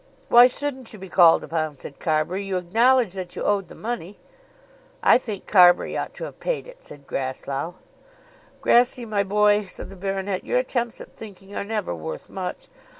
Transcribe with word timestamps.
"Why 0.29 0.47
shouldn't 0.47 0.93
you 0.93 0.97
be 0.97 1.09
called 1.09 1.43
upon?" 1.43 1.77
said 1.77 1.99
Carbury. 1.99 2.41
"You 2.43 2.57
acknowledge 2.57 3.13
that 3.13 3.35
you 3.35 3.43
owe 3.43 3.61
the 3.61 3.75
money." 3.75 4.17
"I 5.03 5.19
think 5.19 5.45
Carbury 5.45 5.95
ought 5.95 6.15
to 6.15 6.23
have 6.23 6.39
paid 6.39 6.65
it," 6.67 6.83
said 6.83 7.05
Grasslough. 7.05 7.75
"Grassy, 8.61 9.05
my 9.05 9.21
boy," 9.21 9.65
said 9.67 9.91
the 9.91 9.95
baronet, 9.95 10.43
"your 10.43 10.57
attempts 10.57 11.01
at 11.01 11.15
thinking 11.15 11.53
are 11.55 11.63
never 11.63 11.93
worth 11.93 12.29
much. 12.31 12.67